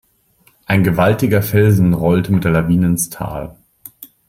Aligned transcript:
Ein 0.65 0.83
gewaltiger 0.83 1.43
Felsen 1.43 1.93
rollte 1.93 2.31
mit 2.33 2.43
der 2.43 2.49
Lawine 2.53 2.87
ins 2.87 3.11
Tal. 3.11 3.55